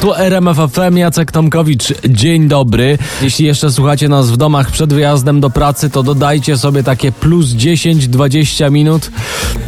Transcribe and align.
Tu 0.00 0.14
RMF 0.14 0.56
FM, 0.56 0.96
Jacek 0.96 1.32
Tomkowicz. 1.32 1.94
Dzień 2.08 2.48
dobry. 2.48 2.98
Jeśli 3.22 3.46
jeszcze 3.46 3.72
słuchacie 3.72 4.08
nas 4.08 4.30
w 4.30 4.36
domach 4.36 4.70
przed 4.70 4.92
wyjazdem 4.92 5.40
do 5.40 5.50
pracy, 5.50 5.90
to 5.90 6.02
dodajcie 6.02 6.58
sobie 6.58 6.82
takie 6.82 7.12
plus 7.12 7.46
10-20 7.46 8.72
minut, 8.72 9.10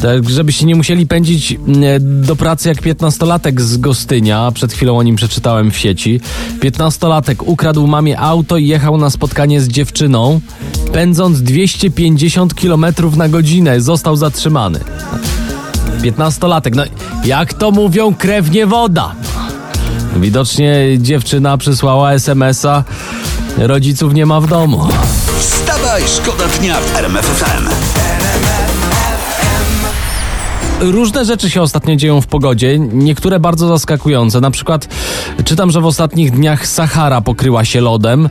tak 0.03 0.30
żebyście 0.30 0.66
nie 0.66 0.75
musieli 0.75 1.07
pędzić 1.07 1.53
mm, 1.53 2.22
do 2.22 2.36
pracy 2.36 2.68
jak 2.68 2.82
15-latek 2.82 3.61
z 3.61 3.77
Gostynia. 3.77 4.50
Przed 4.54 4.72
chwilą 4.72 4.98
o 4.98 5.03
nim 5.03 5.16
przeczytałem 5.16 5.71
w 5.71 5.79
sieci. 5.79 6.21
15-latek 6.61 7.43
ukradł 7.46 7.86
mamie 7.86 8.21
auto 8.21 8.57
i 8.57 8.67
jechał 8.67 8.96
na 8.96 9.11
spotkanie 9.11 9.61
z 9.61 9.68
dziewczyną, 9.68 10.40
pędząc 10.93 11.43
250 11.43 12.54
km 12.54 12.86
na 13.17 13.29
godzinę. 13.29 13.81
Został 13.81 14.17
zatrzymany. 14.17 14.81
15-latek, 16.03 16.75
no 16.75 16.82
jak 17.25 17.54
to 17.54 17.71
mówią, 17.71 18.14
krew 18.14 18.50
nie 18.50 18.67
woda. 18.67 19.14
Widocznie 20.17 20.75
dziewczyna 20.99 21.59
przysłała 21.59 22.13
SMS-a. 22.13 22.85
Rodziców 23.59 24.14
nie 24.14 24.27
ma 24.27 24.41
w 24.41 24.46
domu. 24.46 24.89
Wstawaj, 25.39 26.03
szkoda 26.07 26.45
dnia 26.61 26.81
w 26.81 26.96
RMF 26.96 27.27
FM. 27.27 27.69
Różne 30.81 31.25
rzeczy 31.25 31.50
się 31.50 31.63
ostatnio 31.63 31.96
dzieją 31.96 32.20
w 32.20 32.27
pogodzie, 32.27 32.78
niektóre 32.78 33.41
bardzo 33.41 33.69
zaskakujące. 33.69 34.41
Na 34.41 34.50
przykład 34.50 34.89
czytam, 35.45 35.70
że 35.70 35.81
w 35.81 35.86
ostatnich 35.86 36.31
dniach 36.31 36.67
Sahara 36.67 37.20
pokryła 37.20 37.64
się 37.64 37.81
lodem, 37.81 38.28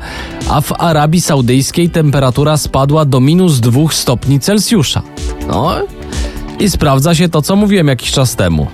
a 0.49 0.61
w 0.61 0.81
Arabii 0.81 1.21
Saudyjskiej 1.21 1.89
temperatura 1.89 2.57
spadła 2.57 3.05
do 3.05 3.19
minus 3.19 3.59
2 3.59 3.81
stopni 3.91 4.39
Celsjusza. 4.39 5.01
No 5.47 5.75
i 6.59 6.69
sprawdza 6.69 7.15
się 7.15 7.29
to, 7.29 7.41
co 7.41 7.55
mówiłem 7.55 7.87
jakiś 7.87 8.11
czas 8.11 8.35
temu. 8.35 8.67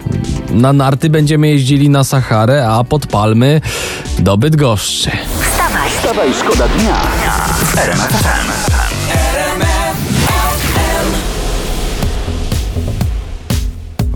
Na 0.55 0.73
narty 0.73 1.09
będziemy 1.09 1.47
jeździli 1.47 1.89
na 1.89 2.03
Saharę, 2.03 2.67
a 2.67 2.83
pod 2.83 3.07
palmy 3.07 3.61
do 4.19 4.37
Bydgoszczy. 4.37 5.11
Wstawaj, 5.41 5.89
Wstawaj, 5.89 6.33
szkoda 6.33 6.67
dnia. 6.67 6.95
W 8.69 8.74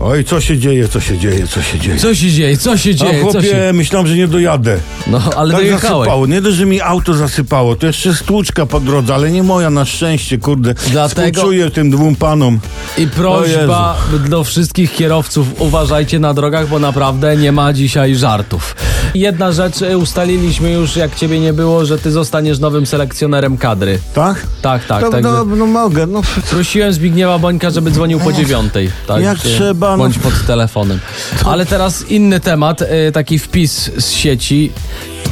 Oj, 0.02 0.24
co 0.24 0.40
się 0.40 0.58
dzieje, 0.58 0.88
co 0.88 1.00
się 1.00 1.18
dzieje, 1.18 1.46
co 1.46 1.62
się 1.62 1.78
dzieje? 1.78 1.98
Co 1.98 2.14
się 2.14 2.30
dzieje? 2.30 2.56
Co 2.56 2.76
się 2.76 2.90
A 2.90 2.92
dzieje? 2.92 3.12
Co 3.24 3.30
chłopie, 3.30 3.42
się... 3.48 3.70
myślałem, 3.74 4.06
że 4.08 4.16
nie 4.16 4.28
dojadę. 4.28 4.78
No, 5.06 5.20
ale 5.36 5.52
tak 5.54 5.62
dojechałeś. 5.62 5.98
zasypało. 5.98 6.26
Nie 6.26 6.40
dość, 6.40 6.56
że 6.56 6.66
mi 6.66 6.80
auto 6.80 7.14
zasypało, 7.14 7.76
to 7.76 7.86
jeszcze 7.86 8.14
stłuczka 8.14 8.66
po 8.66 8.80
drodze, 8.80 9.14
ale 9.14 9.30
nie 9.30 9.42
moja 9.42 9.70
na 9.70 9.84
szczęście, 9.84 10.38
kurde. 10.38 10.74
Dlatego- 10.90 11.26
Współczuję 11.38 11.70
tym 11.70 11.90
dwóm 11.90 12.16
panom. 12.16 12.60
I 12.98 13.06
prośba 13.06 13.96
do 14.28 14.44
wszystkich 14.44 14.92
kierowców, 14.92 15.46
uważajcie 15.60 16.18
na 16.18 16.34
drogach, 16.34 16.68
bo 16.68 16.78
naprawdę 16.78 17.36
nie 17.36 17.52
ma 17.52 17.72
dzisiaj 17.72 18.14
żartów. 18.16 18.76
Jedna 19.14 19.52
rzecz 19.52 19.82
y, 19.82 19.98
ustaliliśmy 19.98 20.72
już, 20.72 20.96
jak 20.96 21.14
ciebie 21.14 21.40
nie 21.40 21.52
było, 21.52 21.84
że 21.84 21.98
ty 21.98 22.10
zostaniesz 22.10 22.58
nowym 22.58 22.86
selekcjonerem 22.86 23.56
kadry. 23.56 23.98
Tak? 24.14 24.46
Tak, 24.62 24.84
tak, 24.84 25.02
No, 25.02 25.10
tak. 25.10 25.22
no, 25.22 25.44
no 25.44 25.66
mogę, 25.66 26.06
no. 26.06 26.20
Prosiłem 26.50 26.92
Zbigniewa 26.92 27.38
Bońka, 27.38 27.70
żeby 27.70 27.90
dzwonił 27.90 28.20
po 28.20 28.32
dziewiątej. 28.32 28.90
Tak, 29.06 29.22
jak 29.22 29.38
trzeba, 29.38 29.90
no. 29.90 29.98
Bądź 29.98 30.18
pod 30.18 30.46
telefonem. 30.46 30.98
Ale 31.44 31.66
teraz 31.66 32.10
inny 32.10 32.40
temat, 32.40 32.82
y, 32.82 32.86
taki 33.12 33.38
wpis 33.38 33.90
z 33.98 34.10
sieci. 34.12 34.72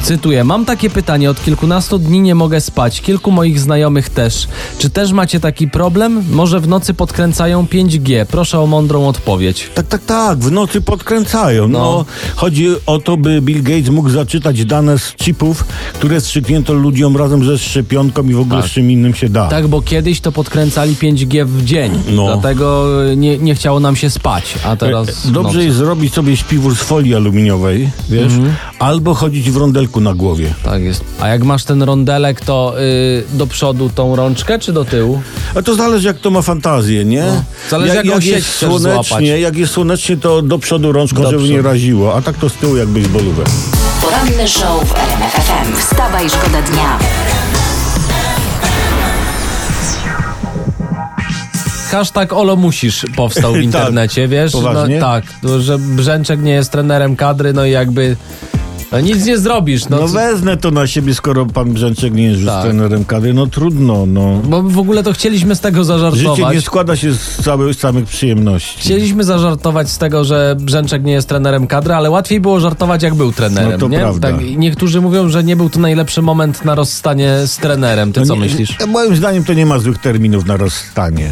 Cytuję, 0.02 0.44
mam 0.44 0.64
takie 0.64 0.90
pytanie, 0.90 1.30
od 1.30 1.44
kilkunastu 1.44 1.98
dni 1.98 2.20
nie 2.20 2.34
mogę 2.34 2.60
spać, 2.60 3.00
kilku 3.00 3.30
moich 3.30 3.60
znajomych 3.60 4.10
też. 4.10 4.48
Czy 4.78 4.90
też 4.90 5.12
macie 5.12 5.40
taki 5.40 5.68
problem? 5.68 6.24
Może 6.30 6.60
w 6.60 6.68
nocy 6.68 6.94
podkręcają 6.94 7.64
5G? 7.64 8.24
Proszę 8.26 8.60
o 8.60 8.66
mądrą 8.66 9.08
odpowiedź. 9.08 9.70
Tak, 9.74 9.86
tak, 9.86 10.04
tak, 10.04 10.38
w 10.38 10.50
nocy 10.52 10.80
podkręcają. 10.80 11.68
No. 11.68 11.78
No. 11.78 12.04
chodzi 12.36 12.68
o 12.86 12.98
to, 12.98 13.16
by 13.16 13.40
Bill 13.42 13.62
Gates 13.62 13.88
mógł 13.88 14.08
zaczytać 14.10 14.64
dane 14.64 14.98
z 14.98 15.14
chipów, 15.14 15.64
które 15.94 16.20
strzyknięto 16.20 16.72
ludziom 16.72 17.16
razem 17.16 17.44
ze 17.44 17.58
szczepionką 17.58 18.22
i 18.22 18.34
w 18.34 18.40
ogóle 18.40 18.60
Tak. 18.62 18.70
z 18.70 18.74
czym 18.74 18.90
innym 18.90 19.14
się 19.14 19.28
da. 19.28 19.48
Tak, 19.48 19.68
bo 19.68 19.82
kiedyś 19.82 20.20
to 20.20 20.32
podkręcali 20.32 20.94
5G 20.96 21.44
w 21.46 21.64
dzień, 21.64 21.92
No. 22.08 22.24
dlatego 22.26 22.86
nie, 23.16 23.38
nie 23.38 23.54
chciało 23.54 23.80
nam 23.80 23.96
się 23.96 24.10
spać, 24.10 24.54
a 24.64 24.76
teraz... 24.76 25.26
E, 25.26 25.30
Dobrze 25.30 25.64
jest 25.64 25.76
zrobić 25.76 26.14
sobie 26.14 26.36
śpiwór 26.36 26.76
z 26.76 26.80
folii 26.82 27.14
aluminiowej, 27.14 27.90
wiesz, 28.08 28.32
Mhm. 28.32 28.54
albo 28.78 29.14
chodzić 29.14 29.50
w 29.50 29.56
rondelku 29.88 30.00
na 30.00 30.14
głowie. 30.14 30.54
Tak 30.64 30.82
jest. 30.82 31.04
A 31.20 31.28
jak 31.28 31.42
masz 31.44 31.64
ten 31.64 31.82
rondelek, 31.82 32.40
to 32.40 32.74
y, 32.80 33.36
do 33.36 33.46
przodu 33.46 33.90
tą 33.94 34.16
rączkę, 34.16 34.58
czy 34.58 34.72
do 34.72 34.84
tyłu? 34.84 35.20
A 35.54 35.62
to 35.62 35.74
zależy 35.74 36.06
jak 36.08 36.18
to 36.18 36.30
ma 36.30 36.42
fantazję, 36.42 37.04
nie? 37.04 37.22
No. 37.22 37.42
Zależy, 37.70 37.94
jaką 37.96 38.20
sieć 38.20 38.26
jest 38.30 38.48
słonecznie, 38.48 39.02
złapać. 39.08 39.40
jak 39.40 39.56
jest 39.56 39.72
słonecznie, 39.72 40.16
to 40.16 40.42
do 40.42 40.58
przodu 40.58 40.92
rączką, 40.92 41.22
Do 41.22 41.30
żeby 41.30 41.42
nie 41.42 41.48
przodu. 41.48 41.68
raziło, 41.68 42.14
a 42.16 42.22
tak 42.22 42.36
to 42.36 42.48
z 42.48 42.52
tyłu 42.52 42.76
jak 42.76 42.88
baseballówę. 42.88 43.44
poranny 44.02 44.48
show 44.48 44.84
w 44.88 44.92
RMF 44.96 45.32
FM. 45.32 45.76
Wstawaj, 45.76 46.30
szkoda 46.30 46.62
dnia. 46.62 46.98
Hashtag 51.90 52.32
Olo 52.32 52.56
musisz 52.56 53.06
powstał 53.16 53.52
w 53.52 53.54
Tak. 53.56 53.64
internecie, 53.64 54.28
wiesz? 54.28 54.52
Poważnie? 54.52 54.98
No, 54.98 55.06
tak, 55.06 55.24
że 55.60 55.78
Brzęczek 55.78 56.42
nie 56.42 56.52
jest 56.52 56.72
trenerem 56.72 57.16
kadry, 57.16 57.52
no 57.52 57.64
i 57.64 57.70
jakby 57.70 58.16
no 58.92 59.00
nic 59.00 59.26
nie 59.26 59.38
zrobisz. 59.38 59.88
No, 59.88 59.96
No 60.00 60.08
co- 60.08 60.14
wezmę 60.14 60.56
to 60.56 60.70
na 60.70 60.86
siebie, 60.86 61.14
skoro 61.14 61.46
pan 61.46 61.72
Brzęczek 61.72 62.14
nie 62.14 62.22
jest 62.22 62.40
już 62.40 62.48
Tak. 62.48 62.62
trenerem 62.64 63.04
kadry, 63.04 63.34
no 63.34 63.46
trudno, 63.46 64.06
no. 64.06 64.40
bo 64.44 64.62
w 64.62 64.78
ogóle 64.78 65.02
to 65.02 65.12
chcieliśmy 65.12 65.54
z 65.56 65.60
tego 65.60 65.84
Życie 65.84 65.86
zażartować. 65.98 66.54
nie 66.54 66.60
składa 66.60 66.96
się 66.96 67.12
z 67.14 67.42
całych 67.44 67.76
samych 67.76 68.04
przyjemności. 68.04 68.78
Chcieliśmy 68.80 69.24
zażartować 69.24 69.90
z 69.90 69.98
tego, 69.98 70.24
że 70.24 70.56
Brzęczek 70.60 71.04
nie 71.04 71.12
jest 71.12 71.28
trenerem 71.28 71.66
kadry, 71.66 71.94
ale 71.94 72.10
łatwiej 72.10 72.40
było 72.40 72.60
żartować, 72.60 73.02
jak 73.02 73.14
był 73.14 73.32
trenerem. 73.32 73.72
No 73.72 73.78
to 73.78 73.88
nie? 73.88 73.98
prawda. 73.98 74.30
Tak, 74.32 74.42
i 74.42 74.58
niektórzy 74.58 75.00
mówią, 75.00 75.28
że 75.28 75.44
nie 75.44 75.56
był 75.56 75.70
to 75.70 75.80
najlepszy 75.80 76.22
moment 76.22 76.64
na 76.64 76.74
rozstanie 76.74 77.34
z 77.46 77.56
trenerem. 77.56 78.12
Ty 78.12 78.20
No 78.20 78.26
co 78.26 78.34
nie- 78.34 78.40
myślisz? 78.40 78.76
Moim 78.88 79.16
zdaniem 79.16 79.44
to 79.44 79.52
nie 79.54 79.66
ma 79.66 79.78
złych 79.78 79.98
terminów 79.98 80.46
na 80.46 80.56
rozstanie. 80.56 81.30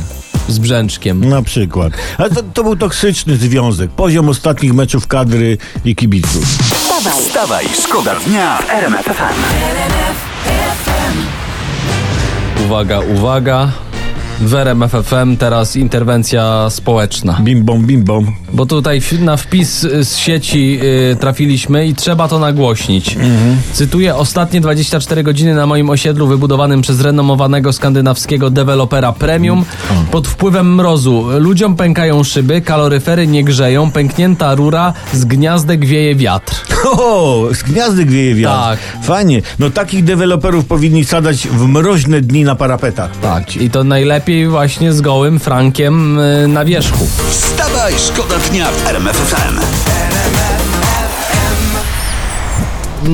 Z 0.48 0.58
Brzęczkiem. 0.58 1.28
Na 1.28 1.42
przykład. 1.42 1.92
Ale 2.18 2.30
to, 2.30 2.42
to 2.54 2.64
był 2.64 2.76
toksyczny 2.76 3.36
związek. 3.36 3.90
Poziom 3.90 4.28
ostatnich 4.28 4.74
meczów 4.74 5.06
kadry 5.06 5.58
i 5.84 5.96
kibiców. 5.96 6.58
Wstawaj, 7.06 7.22
Wstawaj, 7.22 7.68
szkoda 7.68 8.14
dnia 8.14 8.58
w 8.58 8.70
RMF 8.70 9.04
FM. 9.04 9.46
Uwaga, 12.66 13.00
uwaga. 13.00 13.68
W 14.40 14.54
RMF 14.54 14.92
FM 14.92 15.36
teraz 15.36 15.76
interwencja 15.76 16.70
społeczna. 16.70 17.38
Bim 17.42 17.64
bom, 17.64 17.86
bim 17.86 18.04
bom. 18.04 18.32
Bo 18.52 18.66
tutaj 18.66 19.00
na 19.20 19.36
wpis 19.36 19.80
z 19.80 20.16
sieci 20.16 20.78
y, 21.12 21.16
trafiliśmy 21.16 21.86
i 21.86 21.94
trzeba 21.94 22.28
to 22.28 22.38
nagłośnić. 22.38 23.16
Cytuję: 23.72 24.14
Ostatnie 24.14 24.60
24 24.60 25.22
godziny 25.22 25.54
na 25.54 25.66
moim 25.66 25.90
osiedlu 25.90 26.26
wybudowanym 26.26 26.82
przez 26.82 27.00
renomowanego 27.00 27.72
skandynawskiego 27.72 28.50
dewelopera 28.50 29.12
Premium 29.12 29.64
pod 30.10 30.28
wpływem 30.28 30.74
mrozu. 30.74 31.24
Ludziom 31.38 31.76
pękają 31.76 32.24
szyby, 32.24 32.60
kaloryfery 32.60 33.26
nie 33.26 33.44
grzeją, 33.44 33.90
pęknięta 33.90 34.54
rura, 34.54 34.92
z 35.12 35.24
gniazdek 35.24 35.86
wieje 35.86 36.14
wiatr. 36.14 36.54
O, 36.86 37.48
z 37.52 37.62
gniazdy 37.62 38.04
gwieje 38.04 38.34
wiatr. 38.34 38.58
Tak. 38.60 39.04
Fajnie. 39.04 39.42
No 39.58 39.70
takich 39.70 40.04
deweloperów 40.04 40.64
powinni 40.64 41.04
sadać 41.04 41.48
w 41.48 41.66
mroźne 41.66 42.20
dni 42.20 42.44
na 42.44 42.54
parapetach. 42.54 43.10
Tak, 43.16 43.56
i 43.56 43.70
to 43.70 43.84
najlepiej 43.84 44.25
właśnie 44.48 44.92
z 44.92 45.00
gołym 45.00 45.40
Frankiem 45.40 46.18
y, 46.18 46.48
na 46.48 46.64
wierzchu. 46.64 47.06
Wstawaj, 47.30 47.94
szkoda 47.98 48.34
dnia 48.50 48.66
w 48.70 48.86
RMF 48.88 49.16
FM. 49.16 49.58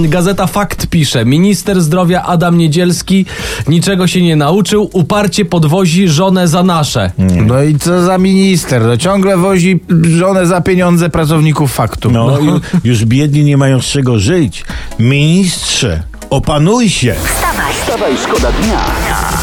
Gazeta 0.08 0.46
Fakt 0.46 0.86
pisze: 0.86 1.24
Minister 1.24 1.80
zdrowia 1.82 2.22
Adam 2.22 2.58
Niedzielski 2.58 3.26
niczego 3.68 4.06
się 4.06 4.22
nie 4.22 4.36
nauczył, 4.36 4.90
uparcie 4.92 5.44
podwozi 5.44 6.08
żonę 6.08 6.48
za 6.48 6.62
nasze. 6.62 7.10
No 7.18 7.62
i 7.62 7.78
co 7.78 8.02
za 8.02 8.18
minister? 8.18 8.82
No 8.82 8.96
ciągle 8.96 9.36
wozi 9.36 9.80
żonę 10.18 10.46
za 10.46 10.60
pieniądze 10.60 11.10
pracowników 11.10 11.72
faktu. 11.72 12.10
No, 12.10 12.26
ju- 12.38 12.60
już 12.84 13.04
biedni 13.04 13.44
nie 13.44 13.56
mają 13.56 13.80
z 13.80 13.84
czego 13.86 14.18
żyć. 14.18 14.64
Ministrze, 14.98 16.02
opanuj 16.30 16.88
się. 16.90 17.14
wstawaj, 17.24 17.72
Wstawaj, 17.82 18.12
szkoda 18.24 18.52
dnia 18.52 18.78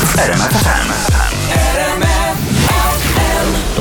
w 0.06 0.20
RMF 0.20 0.50
FM. 0.50 1.09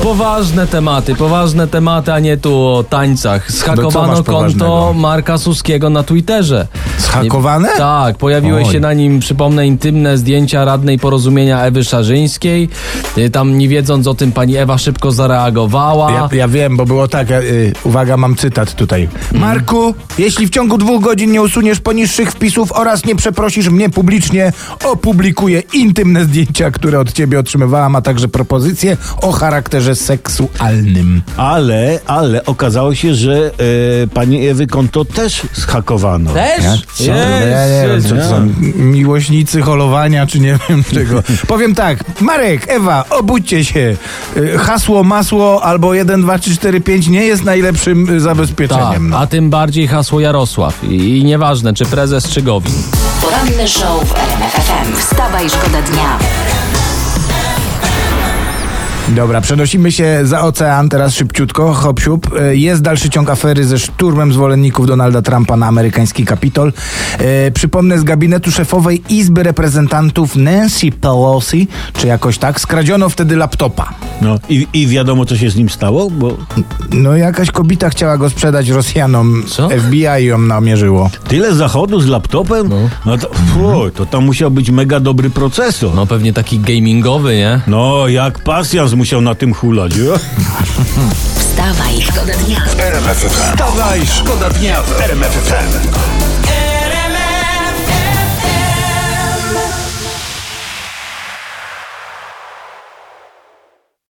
Poważne 0.03 0.67
tematy, 0.67 1.15
poważne 1.15 1.67
tematy, 1.67 2.13
a 2.13 2.19
nie 2.19 2.37
tu 2.37 2.67
o 2.67 2.83
tańcach. 2.83 3.49
No 3.49 3.55
Schakowano 3.55 4.23
konto? 4.23 4.93
Marka 4.97 5.37
Suskiego 5.37 5.89
na 5.89 6.03
Twitterze. 6.03 6.67
Zhakowane? 6.97 7.69
Tak, 7.77 8.17
pojawiły 8.17 8.57
Oj. 8.65 8.71
się 8.71 8.79
na 8.79 8.93
nim, 8.93 9.19
przypomnę, 9.19 9.67
intymne 9.67 10.17
zdjęcia 10.17 10.65
radnej 10.65 10.99
porozumienia 10.99 11.61
Ewy 11.61 11.83
Szarzyńskiej. 11.83 12.69
Y, 13.17 13.29
Tam 13.29 13.57
nie 13.57 13.67
wiedząc 13.67 14.07
o 14.07 14.13
tym 14.13 14.31
pani 14.31 14.57
Ewa 14.57 14.77
szybko 14.77 15.11
zareagowała. 15.11 16.11
Ja, 16.11 16.29
ja 16.31 16.47
wiem, 16.47 16.77
bo 16.77 16.85
było 16.85 17.07
tak, 17.07 17.29
ja, 17.29 17.41
y, 17.41 17.73
uwaga, 17.83 18.17
mam 18.17 18.35
cytat 18.35 18.75
tutaj. 18.75 19.03
Mhm. 19.03 19.41
Marku, 19.41 19.95
jeśli 20.17 20.47
w 20.47 20.49
ciągu 20.49 20.77
dwóch 20.77 21.01
godzin 21.01 21.31
nie 21.31 21.41
usuniesz 21.41 21.79
poniższych 21.79 22.31
wpisów 22.31 22.71
oraz 22.71 23.05
nie 23.05 23.15
przeprosisz 23.15 23.69
mnie 23.69 23.89
publicznie, 23.89 24.53
opublikuję 24.85 25.63
intymne 25.73 26.25
zdjęcia, 26.25 26.71
które 26.71 26.99
od 26.99 27.13
ciebie 27.13 27.39
otrzymywałam, 27.39 27.95
a 27.95 28.01
także 28.01 28.27
propozycje 28.27 28.97
o 29.21 29.31
charakterze 29.31 29.88
seksualnym. 29.95 31.21
Ale, 31.37 31.99
ale 32.07 32.45
okazało 32.45 32.95
się, 32.95 33.15
że 33.15 33.51
e, 34.03 34.07
pani 34.07 34.47
Ewy 34.47 34.67
konto 34.67 35.05
też 35.05 35.41
zhakowano. 35.53 36.33
Też? 36.33 36.63
Ja, 36.63 36.73
co? 36.93 37.03
No 37.11 37.47
ja 37.47 37.67
nie 37.67 37.87
wiem, 37.87 38.03
co 38.03 38.15
to 38.15 38.29
są 38.29 38.53
miłośnicy 38.75 39.61
holowania, 39.61 40.27
czy 40.27 40.39
nie 40.39 40.57
wiem 40.69 40.83
czego. 40.93 41.23
Powiem 41.47 41.75
tak, 41.75 42.21
Marek, 42.21 42.65
Ewa, 42.67 43.05
obudźcie 43.09 43.65
się. 43.65 43.95
Y, 44.37 44.57
Hasło, 44.57 45.03
masło 45.03 45.63
albo 45.63 45.93
1, 45.93 46.21
2, 46.21 46.39
3, 46.39 46.55
4, 46.55 46.81
5 46.81 47.07
nie 47.07 47.23
jest 47.25 47.43
najlepszym 47.43 48.03
y, 48.03 48.07
Tak, 48.07 48.21
zabezpieczeniem. 48.21 49.13
a 49.13 49.27
tym 49.27 49.49
bardziej 49.49 49.87
hasło 49.87 50.19
Jarosław. 50.19 50.83
I, 50.83 51.19
I 51.19 51.23
nieważne, 51.25 51.73
czy 51.73 51.85
prezes, 51.85 52.29
czy 52.29 52.41
Gowin. 52.41 52.73
Poranny 53.21 53.67
show 53.67 54.03
w 54.09 54.11
RMF 54.15 54.53
FM. 54.53 54.95
Wstawaj, 54.97 55.49
szkoda 55.49 55.81
dnia. 55.81 56.19
Dobra, 59.15 59.41
przenosimy 59.41 59.91
się 59.91 60.19
za 60.23 60.41
ocean 60.41 60.89
teraz 60.89 61.13
szybciutko, 61.13 61.73
hop 61.73 61.99
siup. 61.99 62.27
E, 62.39 62.55
Jest 62.55 62.81
dalszy 62.81 63.09
ciąg 63.09 63.29
afery 63.29 63.63
ze 63.65 63.79
szturmem 63.79 64.33
zwolenników 64.33 64.87
Donalda 64.87 65.21
Trumpa 65.21 65.57
na 65.57 65.67
amerykański 65.67 66.25
Kapitol. 66.25 66.73
E, 67.17 67.51
przypomnę, 67.51 67.99
z 67.99 68.03
gabinetu 68.03 68.51
szefowej 68.51 69.03
Izby 69.09 69.43
Reprezentantów 69.43 70.35
Nancy 70.35 70.91
Pelosi, 70.91 71.67
czy 71.93 72.07
jakoś 72.07 72.37
tak, 72.37 72.59
skradziono 72.61 73.09
wtedy 73.09 73.35
laptopa. 73.35 73.89
No, 74.21 74.35
i, 74.49 74.67
I 74.73 74.87
wiadomo, 74.87 75.25
co 75.25 75.37
się 75.37 75.49
z 75.49 75.55
nim 75.55 75.69
stało? 75.69 76.09
Bo 76.09 76.37
No 76.91 77.17
jakaś 77.17 77.51
kobieta 77.51 77.89
chciała 77.89 78.17
go 78.17 78.29
sprzedać 78.29 78.69
Rosjanom. 78.69 79.43
Co? 79.47 79.69
FBI 79.69 80.25
ją 80.25 80.37
namierzyło. 80.37 81.09
tyle 81.27 81.55
zachodu 81.55 81.99
z 82.01 82.05
laptopem? 82.07 82.69
No, 83.05 83.17
to, 83.17 83.29
fuj, 83.53 83.91
to 83.91 84.05
tam 84.05 84.25
musiał 84.25 84.51
być 84.51 84.69
mega 84.71 84.99
dobry 84.99 85.29
procesor. 85.29 85.89
No, 85.89 85.95
No 85.95 86.05
pewnie 86.05 86.33
taki 86.33 86.59
gamingowy, 86.59 87.35
nie? 87.35 87.59
jak 88.07 88.43
pasjans 88.43 88.93
musiał 88.99 89.21
na 89.21 89.35
tym 89.35 89.53
hulać. 89.53 89.93
Wstawaj, 91.35 92.01
szkoda 92.01 92.33
dnia. 92.33 92.65
RMF 92.77 93.17
FM. 93.17 93.29
Wstawaj, 93.29 94.07
szkoda 94.07 94.49
dnia 94.49 94.81
w 94.81 95.01
RMF 95.01 95.31
FM. 95.31 95.87